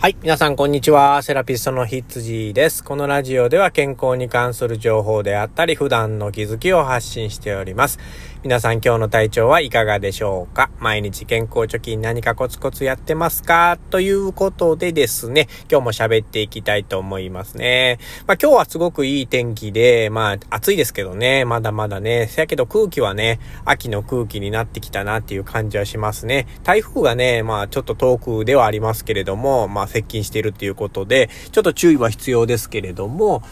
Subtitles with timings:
[0.00, 0.16] はい。
[0.22, 1.22] 皆さん、こんにちは。
[1.22, 2.84] セラピストのヒッツジーです。
[2.84, 7.98] このラジオでは健康に関する情報であったり、普段の気づきを発信しております。
[8.44, 10.70] 皆さん、今日の体調はいかがでしょうか？
[10.78, 13.80] 毎日健康貯金何かコツコツやってますか？
[13.90, 17.98] ということでですね、今日も喋っていきたいと思いますね。
[18.28, 22.28] まあ、今日はすごくいい天気で、まあ、暑いですけどね、まだまだね。
[22.28, 26.46] せやけど空気はね、秋の空気になってきたなっていう感じはしますね。
[26.62, 33.42] 台風がね、まあ、ちょっと遠くではありますけれども、まあ、接近しているっていうことで、ちょっと注意は必要ですけれども、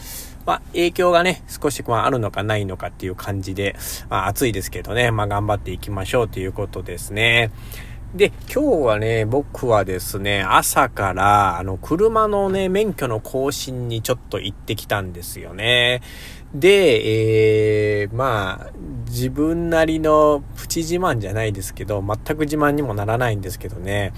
[0.47, 3.77] まあ、影響がね、少しまあ、あるのかないのかっていう感じで、
[4.09, 7.51] まあ、暑いですけどね、まあ、頑張っていきましょうということですね。
[8.15, 16.01] で、今日はね、僕はですね、朝から、あの、車のね、免許の更新にちょっと行ってきたんですよね。
[16.55, 18.73] で、えー、まあ、
[19.07, 24.13] 自分なりのプチ自慢じゃないですけど、全く自慢にもならないんですけどね、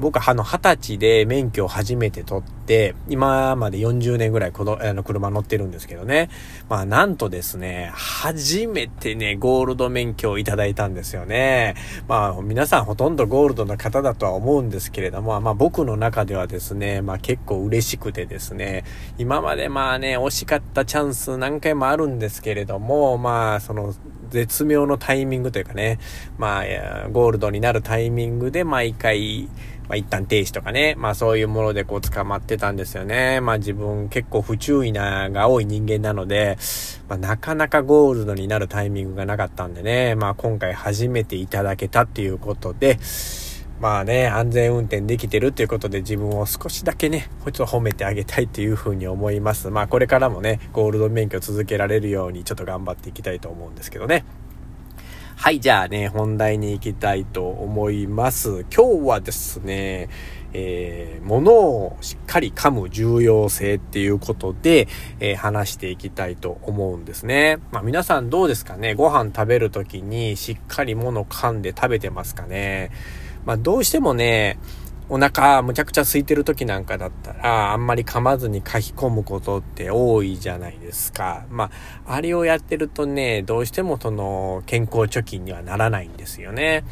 [0.00, 6.30] 僕はあの、二十歳で免許を初めて取って、今まで40年ぐらいこの、あの、車乗ってるんですけどね。
[6.68, 11.74] まあ、なんとですね、初めてね、ゴールド免許をいただいたんですよね。
[12.08, 18.84] まあ、皆さんほとんどゴールドの方だとは思うんですけれども、まあ、僕の中ではですね、まあ、結構嬉しくてですね、
[19.18, 23.94] 今までまあね、惜しかったチャンス何回もあるんですけれども、まあ、その、
[24.30, 25.98] 絶妙のタイミングというかね、
[26.38, 29.48] まあ、ゴールドになるタイミングで毎回、
[29.88, 33.40] まあ、一旦停止とかね、まあそういうものでこう捕まってたんですよね。
[33.40, 36.58] まあ自分結構不注意なが多い人間なので、
[37.08, 43.00] まあなかなかゴールドになるタイミングがなかったんでね、まあ今回初めていただけたっていうことで、
[43.80, 49.70] まあね、安全運転できてるっていうことで自分を少しだけね、ちょっと褒めてあげたいっていうふうに思います。
[49.70, 54.24] まあこれからもね、ゴールド免許続けられるようにちょっと頑張っていきたいと思うんですけどね。
[55.34, 58.66] はい、じゃあね、本題に行きたいと思います。
[58.70, 60.10] 今日はですね、
[60.52, 64.88] えー、物をしっかり噛む重要性っていうことで、
[65.20, 67.56] えー、話していきたいと思うんですね。
[67.72, 68.92] まあ皆さんどうですかね？
[68.94, 72.90] ご飯食べるときにしっかり物噛んで食べてますかね？
[73.44, 74.58] まあどうしてもね、
[75.12, 81.46] お腹むちゃくちゃ空いてる時なんかだったら、あんまり噛まずに書き込むことって多いじゃないですか。
[81.50, 81.70] ま
[82.06, 86.84] あ、あれをやってるとね、どうしてもその健康貯金にはならないんですよね。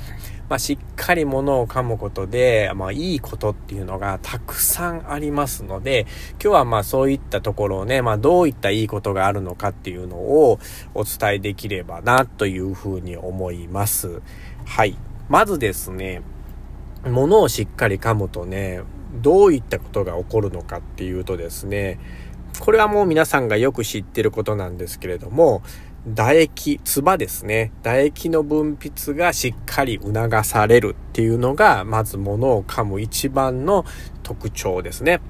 [0.48, 6.06] まあ、しっかり物を噛むことで、まあ、いいことっていうのがたくさんありますので、
[6.42, 10.59] 今日はまあ、そういったところをね、まあ、どういったいいことがあるのかっていうのを
[10.94, 14.22] お伝えできればな、というふうに思います。
[14.65, 14.97] はい。
[15.28, 16.22] まずですね、
[17.09, 18.83] 物をしっかり噛むとね、
[19.15, 21.99] どういったことが起こるのかっていうとですね、
[22.61, 25.63] これはもう皆さんがよく知ってることなんですけれども、
[26.15, 27.73] 唾液、唾ですね。
[27.83, 33.85] 唾液の分泌がしっかり促されるっていうのが、まず物を噛む一番の
[34.23, 35.21] 特徴ですね。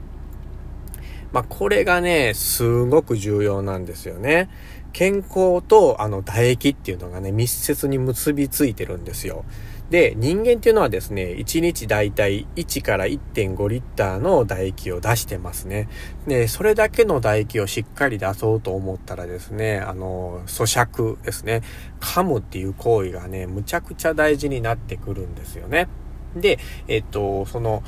[1.32, 4.48] まあ、これがね、すごく重要なんですよね。
[4.92, 9.44] 健康とあの唾液っていうのがね、密接に結びついてるんですよ。
[9.90, 15.88] で、人間っていうのはですね、1日だいたい1から1.5リッターの唾液を出してますね。
[16.26, 21.62] で、それだけの唾液をしっかり出そうと思ったらですね、あの、咀嚼ですね。
[22.00, 25.88] 噛むっていう行為がね、むちゃくちゃ大事になってくるんですよね。
[26.36, 27.82] で、えっと、その、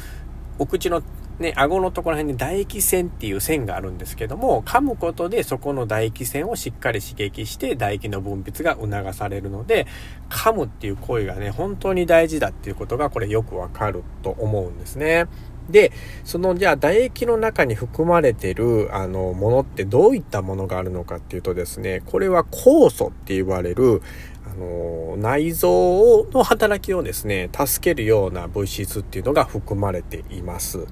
[0.58, 1.02] お口の
[1.40, 9.86] ね、顎のところら辺に唾液腺っていう線があるんですけども、噛むことでそこの唾液腺をしっかり刺激して唾液の分泌が促されるので、
[10.28, 15.26] 噛むっていう行為がね、本当に大事だっていうことがこれよくわかると思うんですね。
[15.70, 15.92] で、
[16.24, 24.02] そのじゃあ唾液の中に含まれてるあのものってどういったものがあるのかっていうとですね、これは酵素って言われる
[24.50, 30.86] あの内臓の働きをですね、助けるような物質っていうのが含まれています。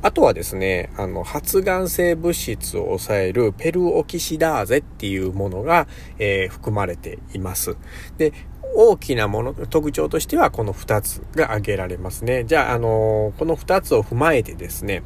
[0.00, 5.88] あとはですね、あの、発がん性物質を抑えるペルオキシダーゼっていうものが、
[6.18, 7.76] えー、含まれています。
[8.16, 8.32] で、
[8.76, 12.44] 大きなもの、特徴としてはこの2つが挙げられますね。
[12.44, 15.02] じゃあ、あのこの2つを踏まえてですね、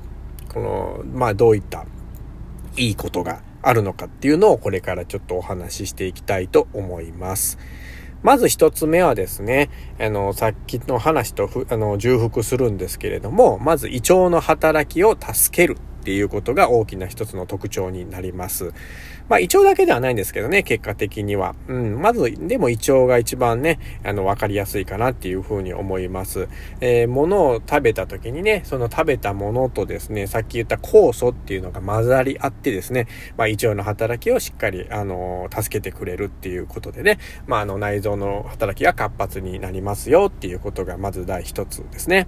[0.52, 1.86] この、まあ、どういった
[2.76, 7.58] いいことがあるのかっていうのをこれからちょっとお話ししていきたいと思います。
[8.22, 15.76] まず一つ目はですね、あの、さっきの話とあの、重複するんですけれども、まず胃腸の働きを助ける。
[16.02, 18.72] っていうことが大きな一つの特徴になります。
[19.28, 21.54] まあ、胃腸だけではないんですけどね、結果的には。
[21.68, 26.48] うん、まず、でも胃腸が一番ね、あの、わかりやすいかなっていうふうに思います。
[26.80, 33.06] えー、物を食べた時にね、その食べたものとですね、さっき言った酵素っていうのが混ざり合ってですね、
[33.36, 42.26] まあ、胃腸の働きをしっかり、あの、助けてくれるっていうことでね、まあ、あの、内臓の働きが活発になりますよっていうことがまず第一つですね。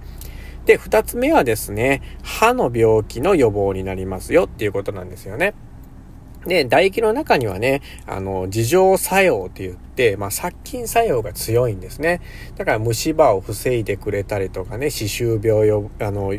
[0.65, 5.53] で、二つ目はですね、歯の病気の予防になりますよっていうことなんですよね。
[6.45, 12.21] で、唾液の中にはね、あの、自浄作用って言って、まあ、殺菌作用が強いんですね。
[12.55, 16.33] だから虫歯を防いでくれたりとかね、歯周病を、あの、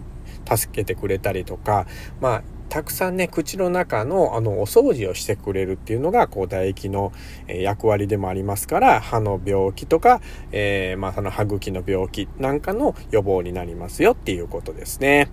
[0.48, 1.86] 助けてくれたりとか、
[2.20, 7.12] まあ、たくさんね、口の中のあのお掃除をしてくれるっていうのが、こう唾液の
[7.48, 10.20] 役割でもありますから、歯の病気とか、
[10.52, 15.30] えー、まあその歯茎の病気なんかの予防になりますよっていうことですね。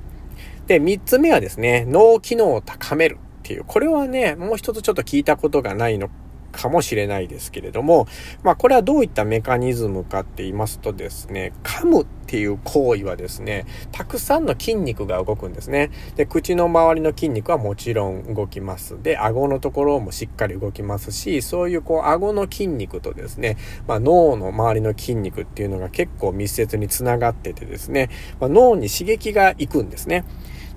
[0.68, 6.10] で、3つ目はですね、脳機能を高めるっていう、これはね、もう一つちょっと聞いたことがないの
[6.54, 8.08] かもしれないですけれども、
[8.44, 15.92] まあこれはどういったメカニズムかって言いますとですね、噛むっていう行為はですね、たくさんの筋肉が動くんですね。
[16.16, 19.02] で、口の周りの筋肉はもちろん動きます。
[19.02, 23.58] で、顎のところもしっかり動きますし、そういうこう顎の筋肉とですね、
[23.88, 28.10] まあ、脳の周りの筋肉っていうのが結構密接につながっててですね、
[28.40, 30.24] まあ、脳に刺激が行くんですね。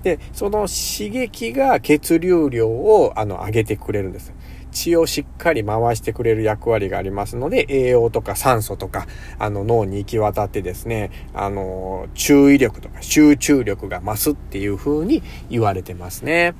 [0.03, 4.33] で、その刺激が血流量をあの上げてくれるんです。
[4.77, 9.07] 血をしっかり回してくれる役割がありますので、栄養とか酸素とか、
[9.39, 16.53] あの脳に行き渡ってですね、あの、注意力とか集中力が増すっていう風に言われてますね。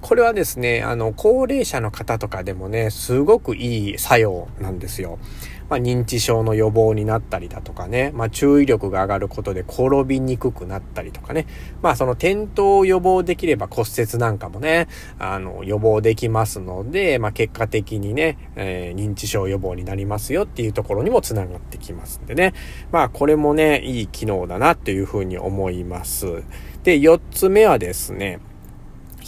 [0.00, 5.18] これはですね、あの、高齢者の方とかでもね、すごくいい作用なんですよ。
[5.70, 11.46] まあ、認知症の予防になったりだとかね、まあ、注意力が上がることで転びにくくなったりとかね、
[11.80, 14.88] まあ、その転倒を予防できれば骨折なんかもね、
[15.18, 22.52] あの、予防できますので、まあ、結果的にね、えー、認知症予防になりますよっていうところにもつながってきますんでね、
[22.90, 26.42] まあ、これもね、いい機能だなっていうふうに思います。
[26.82, 28.40] で、四つ目はですね、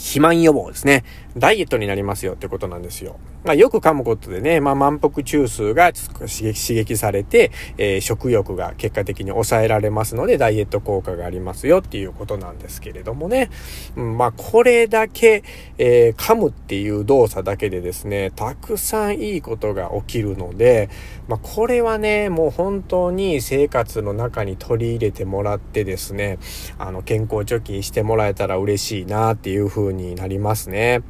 [0.03, 1.05] 肥満予防ですね。
[1.37, 3.19] ダイエットになりますよってことなんですよ。
[3.45, 13.51] まあ、よく噛むことでね、まあ、満腹中枢が刺激刺激されて、えー、食欲が結果的に抑えられますので、ダイエット効果がありますよっていうことなんですけれどもね。
[13.97, 15.43] うん、まあ、これだけ、
[15.79, 20.91] えー、噛むっていう動作だけでですね、たくさんいいことが起きるので、
[21.27, 26.39] まあ、これはね、もう本当に生活の中に取り入れてもらってですね、
[26.79, 31.03] あの、健康貯金してもらえたら嬉しいなっていうになりますね。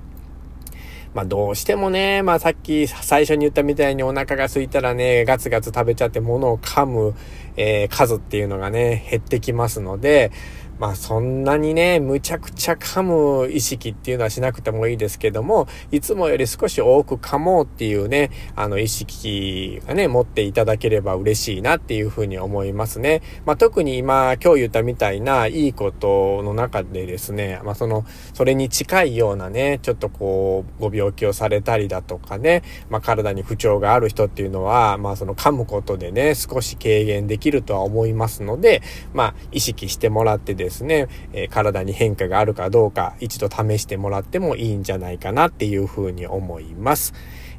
[1.15, 7.15] まあどうしてもね、まあさっき最初に言ったみたいにお腹が空いたらね、ガツガツ食べちゃって物を噛む、
[7.57, 10.33] えー、数っていうのがね、減ってきますので、
[10.79, 23.23] まあそんなにね、むちゃくちゃ噛む意識っていうのはしなくてもいいですけども、いつもより少し多く噛もうっていうね、あの意識がね、持っていただければ嬉しいなっていうふうに思いますね。
[23.45, 28.05] まあ特に今、今日言ったみたいないいことの中でですね、まあその、
[28.35, 38.83] それに近いようなね、ちょっとこう、ご病気をされたりだとかね、まあ体に不調がある人っていうのは、まあその噛むことでね、少し軽減できるとは思いますので、
[39.13, 47.13] まあ意識してもらってですですね、え、体に変化があるかどうか一度試してもらってもいいんじゃないかなっていうふうに思います。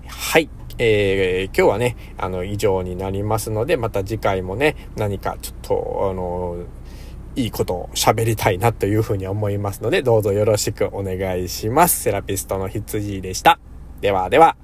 [0.08, 0.50] はい。
[0.80, 6.66] えー、今日はね、あの、以上になりますので、また次回もね、何かちょっと、あの、
[7.36, 12.02] いいことを喋りたいなというふうに思いますので、どうぞよろしくお願いします。
[12.02, 13.60] セラピストの羊でした。
[14.02, 14.56] ではでは。